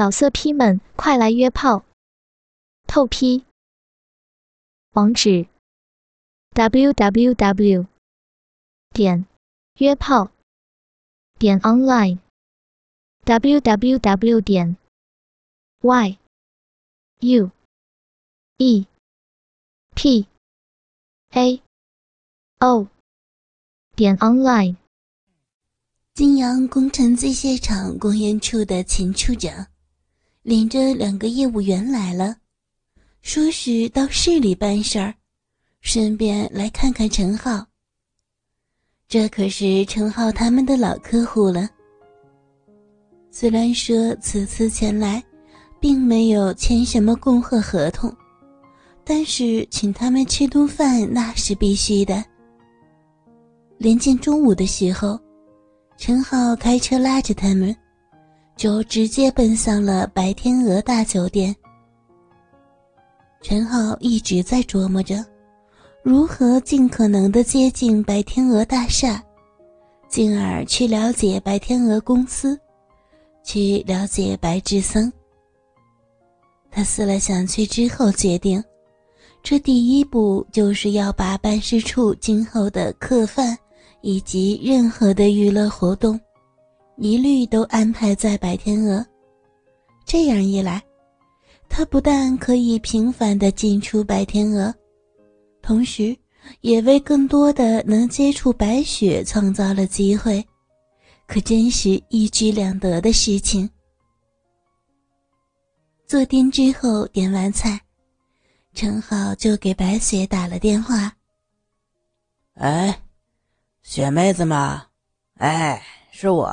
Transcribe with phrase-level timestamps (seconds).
[0.00, 1.84] 老色批们，快来约炮！
[2.86, 3.44] 透批。
[4.92, 5.46] 网址
[6.54, 7.86] ：w w w
[8.94, 9.26] 点
[9.74, 10.30] 约炮
[11.38, 12.18] 点 online
[13.24, 14.78] w w w 点
[15.82, 16.18] y
[17.18, 17.50] u
[18.56, 18.86] e
[19.94, 20.26] p
[21.32, 21.62] a
[22.60, 22.88] o
[23.94, 24.76] 点 online。
[26.14, 29.66] 金阳工程机械厂工研处的秦处长。
[30.42, 32.34] 领着两个业务员来了，
[33.20, 35.14] 说是到市里办事儿，
[35.82, 37.62] 顺便来看看陈浩。
[39.06, 41.68] 这可是陈浩他们的老客户了。
[43.30, 45.22] 虽然说此次前来，
[45.78, 48.10] 并没有签什么供货合同，
[49.04, 52.24] 但是请他们吃顿饭那是必须的。
[53.76, 55.20] 临近中午的时候，
[55.98, 57.76] 陈浩开车拉着他们。
[58.60, 61.56] 就直接奔向了白天鹅大酒店。
[63.40, 65.24] 陈浩一直在琢磨着，
[66.02, 69.24] 如何尽可能的接近白天鹅大厦，
[70.10, 72.60] 进而去了解白天鹅公司，
[73.42, 75.10] 去了解白志森。
[76.70, 78.62] 他思来想去之后，决定，
[79.42, 83.56] 这第一步就是要把办事处今后的客饭
[84.02, 86.20] 以及任何的娱乐活动。
[87.02, 89.04] 一律都安排在白天鹅，
[90.04, 90.82] 这样一来，
[91.66, 94.72] 他不但可以频繁的进出白天鹅，
[95.62, 96.14] 同时
[96.60, 100.46] 也为更多的能接触白雪创造了机会，
[101.26, 103.68] 可真是一举两得的事情。
[106.06, 107.80] 坐定之后，点完菜，
[108.74, 111.10] 陈好就给白雪打了电话
[112.60, 113.00] ：“哎，
[113.80, 114.88] 雪妹子吗？
[115.38, 116.46] 哎，是我。”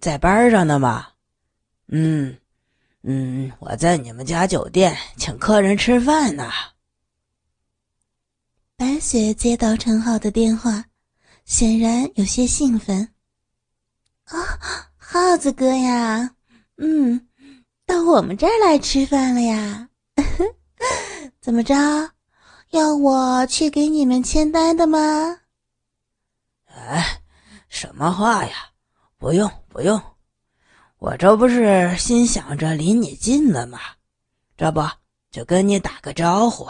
[0.00, 1.08] 在班上呢吗？
[1.88, 2.38] 嗯，
[3.02, 6.48] 嗯，我在你们家酒店请客人吃饭呢。
[8.76, 10.84] 白雪接到陈浩的电话，
[11.44, 13.12] 显然有些兴奋。
[14.26, 14.38] 啊，
[14.96, 16.36] 耗子哥呀，
[16.76, 17.26] 嗯，
[17.84, 19.88] 到我们这儿来吃饭了呀？
[21.40, 21.74] 怎么着，
[22.70, 25.40] 要我去给你们签单的吗？
[26.66, 27.22] 哎，
[27.68, 28.70] 什么话呀？
[29.18, 30.00] 不用不用，
[30.98, 33.78] 我这不是心想着离你近了吗？
[34.56, 34.80] 这不
[35.30, 36.66] 就跟你打个招呼。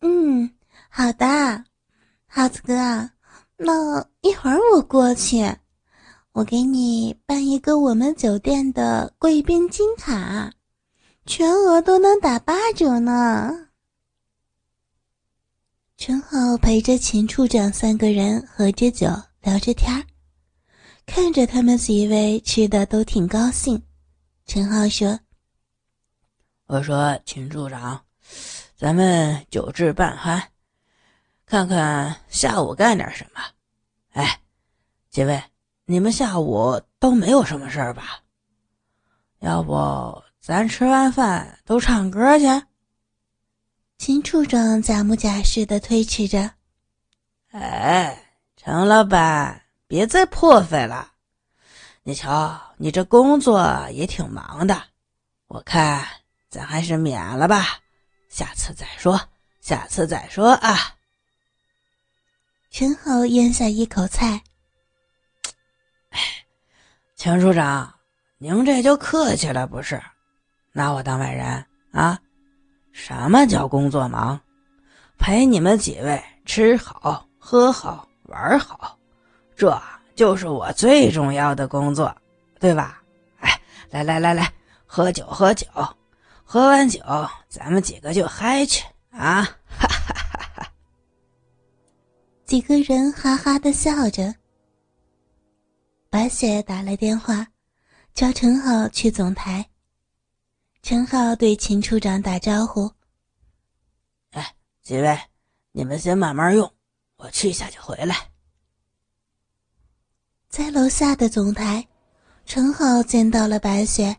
[0.00, 0.50] 嗯，
[0.88, 1.64] 好的，
[2.26, 2.74] 耗子哥，
[3.56, 5.56] 那一会儿我过去，
[6.32, 10.52] 我给你办一个我们酒店的贵宾金卡，
[11.26, 13.68] 全额都能打八折呢。
[15.96, 19.08] 陈好陪着秦处长三个人喝着酒，
[19.42, 20.04] 聊着天儿。
[21.04, 23.82] 看着他们几位吃的都挺高兴，
[24.46, 25.18] 陈浩说
[26.66, 28.04] ：“我说秦处长，
[28.76, 30.42] 咱们酒至半酣，
[31.44, 33.40] 看看下午干点什么。
[34.12, 34.40] 哎，
[35.10, 35.42] 几位，
[35.84, 38.22] 你们下午都没有什么事儿吧？
[39.40, 42.46] 要不咱吃完饭都唱歌去？”
[43.98, 46.52] 秦处长假模假式的推辞着
[47.52, 49.60] ：“哎，陈老板。”
[49.92, 51.12] 别再破费了，
[52.02, 54.84] 你瞧，你这工作也挺忙的，
[55.48, 56.02] 我看
[56.48, 57.78] 咱还是免了吧，
[58.30, 59.20] 下次再说，
[59.60, 60.96] 下次再说啊。
[62.70, 64.42] 陈豪咽下一口菜，
[66.08, 66.18] 哎，
[67.14, 67.94] 秦处长，
[68.38, 70.02] 您这就客气了不是？
[70.72, 72.18] 拿我当外人啊？
[72.92, 74.40] 什么叫工作忙？
[75.18, 78.98] 陪你们几位吃好喝好玩好。
[79.62, 79.80] 这
[80.16, 82.12] 就是我最重要的工作，
[82.58, 83.00] 对吧？
[83.38, 84.52] 哎，来来来来，
[84.86, 85.68] 喝酒喝酒，
[86.42, 87.00] 喝完酒
[87.48, 89.44] 咱们几个就嗨去啊！
[89.68, 90.72] 哈哈哈哈
[92.44, 94.34] 几个人哈哈的笑着。
[96.10, 97.46] 白雪打来电话，
[98.14, 99.64] 叫陈浩去总台。
[100.82, 102.90] 陈浩对秦处长打招呼
[104.34, 105.16] ：“哎，几位，
[105.70, 106.74] 你们先慢慢用，
[107.14, 108.16] 我去一下就回来。”
[110.52, 111.82] 在楼下的总台，
[112.44, 114.14] 陈浩见到了白雪。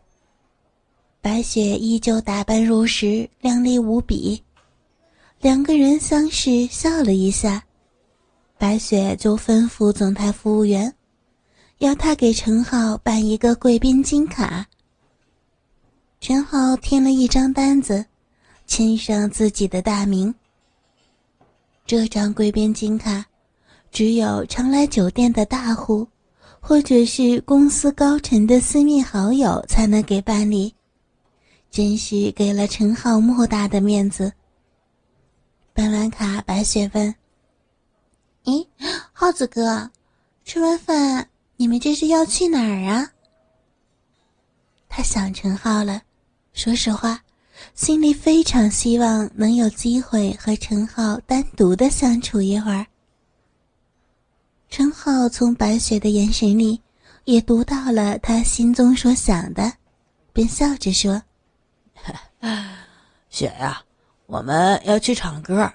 [1.20, 4.42] 白雪依旧打扮如时，靓丽无比。
[5.40, 7.62] 两个人相视笑了一下，
[8.58, 10.92] 白雪就吩咐总台服务员，
[11.78, 14.66] 要他给陈浩办一个贵宾金卡。
[16.20, 18.04] 陈浩填了一张单子，
[18.66, 20.34] 签上自己的大名。
[21.86, 23.24] 这张贵宾金卡，
[23.92, 26.04] 只有常来酒店的大户。
[26.66, 30.74] 或者是公司高层的私密好友才能给办理，
[31.70, 34.32] 真是给了陈浩莫大的面子。
[35.74, 37.14] 办完卡，白雪问
[38.44, 38.66] ：“咦，
[39.12, 39.90] 耗子哥，
[40.46, 41.28] 吃完饭
[41.58, 43.10] 你们这是要去哪儿啊？”
[44.88, 46.00] 他想陈浩了，
[46.54, 47.20] 说实话，
[47.74, 52.86] 心里非常希望能有机会和陈浩单独的相处一会儿。
[54.76, 56.80] 陈浩从白雪的眼神里，
[57.26, 59.72] 也读到了他心中所想的，
[60.32, 61.22] 便笑着说
[63.30, 63.80] ：“雪呀，
[64.26, 65.70] 我们要去唱歌，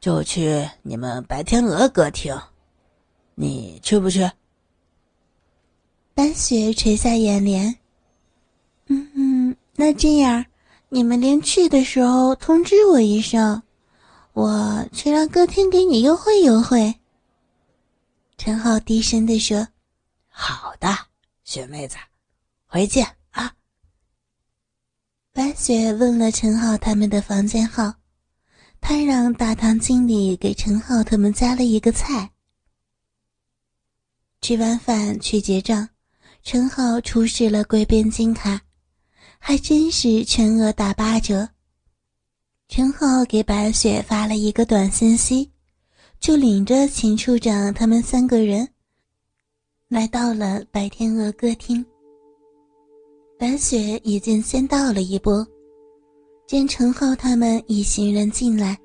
[0.00, 2.34] 就去你们白天鹅歌厅，
[3.34, 4.20] 你去不去？”
[6.14, 7.76] 白雪垂下眼帘
[8.88, 10.42] ：“嗯嗯，那这样，
[10.88, 13.62] 你们临去的时候通知我一声，
[14.32, 16.94] 我去让歌厅给你优惠优惠。”
[18.44, 19.68] 陈浩低声地说
[20.26, 20.88] ：“好的，
[21.44, 21.96] 雪妹子，
[22.66, 23.54] 回见啊。”
[25.32, 27.94] 白雪问了陈浩他们的房间号，
[28.80, 32.32] 他让大堂经理给陈浩他们加了一个菜。
[34.40, 35.90] 吃完饭去结账，
[36.42, 38.62] 陈浩出示了贵宾金卡，
[39.38, 41.48] 还真是全额打八折。
[42.66, 45.51] 陈浩给白雪发了一个短信息。
[46.22, 48.66] 就领着秦处长他们三个人，
[49.88, 51.84] 来到了白天鹅歌厅。
[53.36, 55.44] 白雪已经先到了一步，
[56.46, 58.78] 见陈浩他们一行人进来，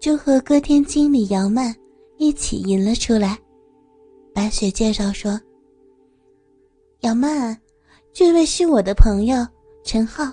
[0.00, 1.72] 就和歌厅经理姚曼
[2.16, 3.38] 一起迎了出来。
[4.34, 5.40] 白雪介绍说
[7.02, 7.56] ：“姚曼，
[8.12, 9.46] 这位是我的朋友
[9.84, 10.24] 陈浩，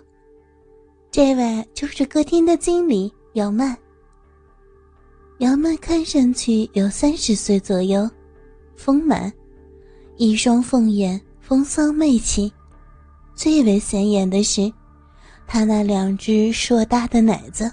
[1.11, 3.77] 这位就是歌厅的经理姚曼。”
[5.39, 8.09] 姚曼看上去有三十岁左右，
[8.77, 9.31] 丰满，
[10.15, 12.51] 一双凤眼，风骚媚气。
[13.35, 14.71] 最为显眼的是，
[15.45, 17.69] 她那两只硕大的奶子，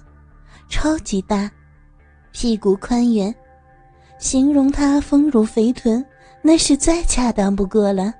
[0.69, 1.49] 超级大，
[2.32, 3.32] 屁股宽圆，
[4.19, 6.05] 形容她丰乳肥臀，
[6.43, 8.12] 那是再恰当不过了。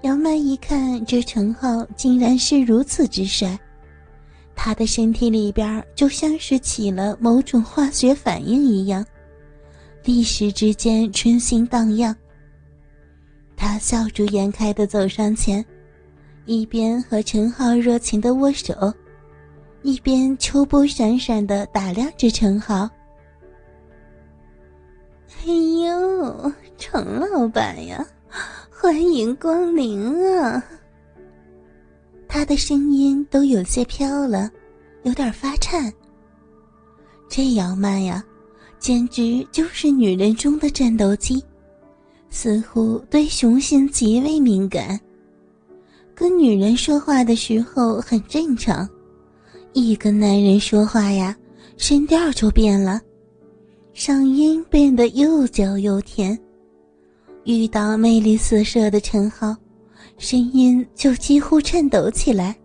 [0.00, 3.58] 姚曼一看这陈浩竟然是如此之帅。
[4.56, 9.04] 他的身体里边就像是起了某种化学反应一样，
[10.04, 12.16] 一时之间春心荡漾。
[13.56, 15.64] 他笑逐颜开的走上前，
[16.44, 18.92] 一边和陈浩热情的握手，
[19.82, 22.88] 一边秋波闪闪的打量着陈浩。
[25.46, 28.06] 哎呦，陈老板呀，
[28.70, 30.64] 欢迎光临啊！
[32.34, 34.50] 他的声音都有些飘了，
[35.04, 35.90] 有点发颤。
[37.28, 38.24] 这姚曼呀，
[38.80, 41.40] 简直就是女人中的战斗机，
[42.30, 44.98] 似乎对雄性极为敏感。
[46.12, 48.88] 跟女人说话的时候很正常，
[49.72, 51.36] 一跟男人说话呀，
[51.76, 53.00] 声调就变了，
[53.94, 56.36] 嗓音变得又娇又甜。
[57.44, 59.54] 遇到魅力四射的陈浩。
[60.24, 62.56] 声音就几乎颤抖起来。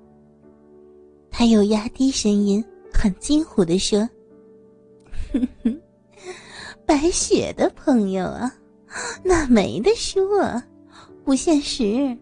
[1.29, 2.63] 他又压低声音，
[2.93, 4.09] 很惊呼地说
[5.33, 5.81] ：“哼哼，
[6.85, 8.49] 白雪的朋友啊，
[9.23, 10.23] 那没得说，
[11.25, 12.17] 不现实，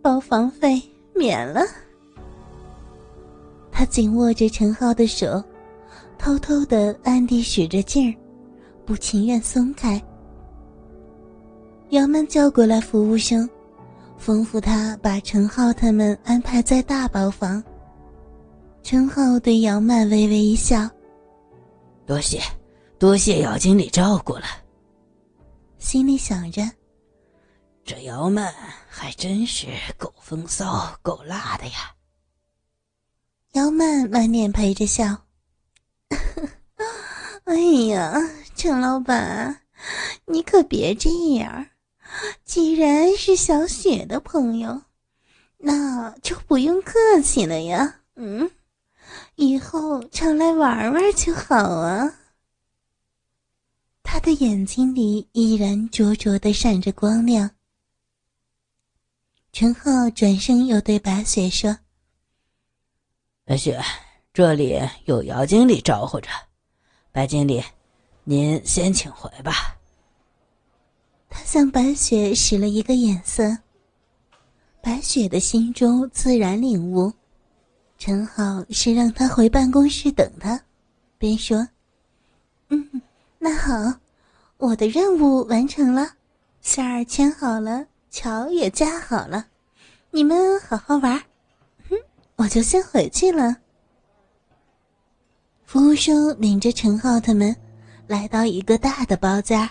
[0.00, 0.80] 包房费
[1.14, 1.60] 免了。”
[3.70, 5.44] 他紧握着陈浩的手，
[6.16, 8.16] 偷偷的暗地使着劲儿，
[8.86, 10.02] 不情愿松开。
[11.90, 13.46] 杨曼叫过来服务生。
[14.22, 17.62] 吩咐他把陈浩他们安排在大包房。
[18.82, 20.88] 陈浩对姚曼微微一笑
[22.06, 22.40] ：“多谢，
[22.98, 24.44] 多谢姚经理照顾了。”
[25.78, 26.62] 心里想着
[27.84, 28.52] ：“这姚曼
[28.88, 31.94] 还真是够风骚、够辣的呀。”
[33.54, 35.16] 姚曼满脸陪着笑
[37.44, 37.54] ：“哎
[37.88, 38.12] 呀，
[38.54, 39.62] 陈老板，
[40.26, 41.66] 你可别这样。”
[42.50, 44.82] 既然是小雪的朋友，
[45.58, 48.00] 那就不用客气了呀。
[48.16, 48.50] 嗯，
[49.36, 52.12] 以后常来玩玩就好啊。
[54.02, 57.48] 他的眼睛里依然灼灼的闪着光亮。
[59.52, 61.78] 陈浩转身又对白雪说
[63.46, 63.80] ：“白雪，
[64.34, 66.28] 这里有姚经理招呼着，
[67.12, 67.62] 白经理，
[68.24, 69.52] 您先请回吧。”
[71.30, 73.56] 他向白雪使了一个眼色。
[74.82, 77.12] 白雪的心中自然领悟，
[77.96, 80.60] 陈浩是让他回办公室等他，
[81.16, 81.68] 便说
[82.68, 83.02] ：“嗯，
[83.38, 83.98] 那好，
[84.56, 86.14] 我的任务完成了，
[86.60, 89.46] 线儿牵好了，桥也架好了，
[90.10, 91.22] 你们好好玩。
[91.88, 91.96] 哼，
[92.36, 93.56] 我就先回去了。
[95.64, 97.54] 服务生领着陈浩他们
[98.06, 99.68] 来到一个大的包间，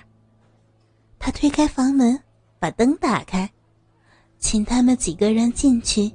[1.19, 2.17] 他推开房门，
[2.57, 3.49] 把灯打开，
[4.39, 6.11] 请他们几个人进去。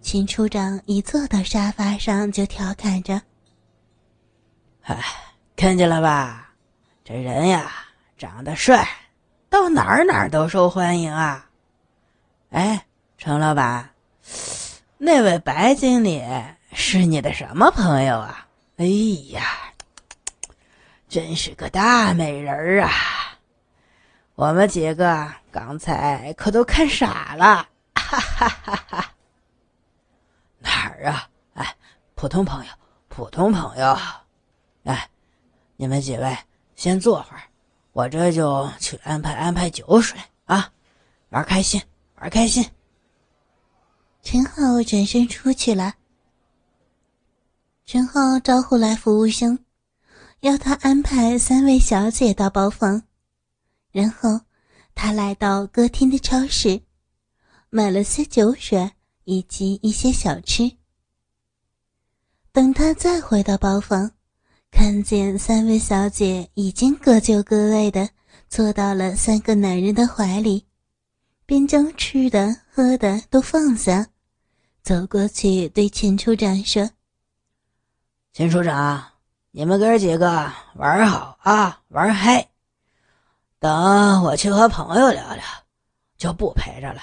[0.00, 3.20] 秦处长一坐到沙发上就调侃着
[4.82, 4.96] ：“哎，
[5.54, 6.52] 看见了吧，
[7.04, 7.70] 这人呀，
[8.18, 8.88] 长得帅，
[9.48, 11.48] 到哪儿哪儿都受欢迎啊。
[12.50, 12.84] 哎，
[13.18, 13.90] 程老板，
[14.98, 16.22] 那位白经理
[16.72, 18.84] 是你的什么朋友啊？”哎
[19.30, 19.42] 呀，
[21.08, 22.90] 真是个大美人儿啊！
[24.36, 29.12] 我们几个刚才可都看傻了，哈哈哈哈！
[30.58, 31.28] 哪儿啊？
[31.54, 31.76] 哎，
[32.16, 32.72] 普通朋友，
[33.08, 33.96] 普通朋友。
[34.82, 35.08] 哎，
[35.76, 36.36] 你们几位
[36.74, 37.42] 先坐会儿，
[37.92, 40.72] 我这就去安排安排酒水啊！
[41.28, 41.80] 玩开心，
[42.16, 42.68] 玩开心。
[44.22, 45.94] 陈浩转身出去了。
[47.86, 49.60] 陈浩招呼来服务生，
[50.40, 53.02] 要他安排三位小姐到包房，
[53.94, 54.40] 然后
[54.92, 56.82] 他来到歌厅的超市，
[57.70, 58.90] 买了些酒水
[59.22, 60.68] 以及一些小吃。
[62.50, 64.10] 等他再回到包房，
[64.72, 68.10] 看见三位小姐已经各就各位的
[68.48, 70.66] 坐到了三个男人的怀里，
[71.46, 74.08] 便将吃的喝的都放下，
[74.82, 76.90] 走过去对秦处长说。
[78.32, 79.04] 秦处长，
[79.52, 82.48] 你们哥几个玩好啊，玩嗨！
[83.64, 85.42] 等我去和朋友聊聊，
[86.18, 87.00] 就不陪着了。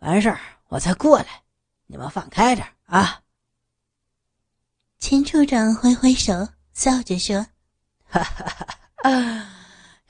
[0.00, 1.26] 完事儿我再过来，
[1.86, 3.20] 你们放开点啊！
[4.98, 7.46] 秦处长挥挥手，笑着说
[8.10, 8.44] ：“哈哈
[9.04, 9.46] 哈，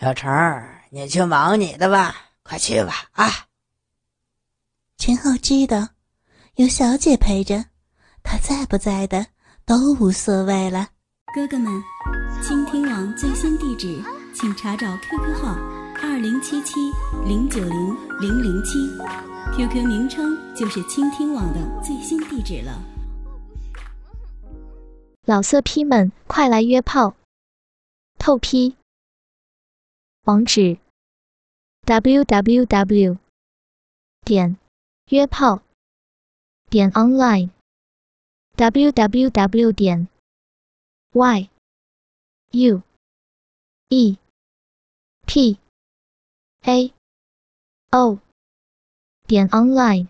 [0.00, 3.30] 小陈儿，你去忙你的吧，快去吧啊！”
[4.96, 5.86] 陈浩知道
[6.54, 7.62] 有小姐陪着，
[8.22, 9.26] 他在不在的。
[9.66, 10.88] 都无所谓了，
[11.34, 11.70] 哥哥们，
[12.42, 14.02] 倾听网最新地址，
[14.34, 15.54] 请查找 QQ 号
[16.02, 16.74] 二零七七
[17.26, 18.88] 零九零零零七
[19.54, 22.82] ，QQ 名称就是倾听网的最新地址了。
[25.26, 27.14] 老色批们，快来约炮！
[28.18, 28.76] 透批。
[30.24, 30.78] 网址
[31.84, 33.18] ：w w w.
[34.24, 34.56] 点
[35.10, 35.60] 约炮
[36.70, 37.50] 点 online。
[38.56, 40.08] www 点
[41.12, 41.48] y
[42.52, 42.82] u
[43.88, 44.18] e
[45.26, 45.58] p
[46.66, 46.92] a
[47.92, 48.18] o
[49.26, 50.08] 点 online。